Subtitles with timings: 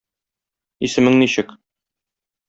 [0.87, 1.53] Исемең ничек?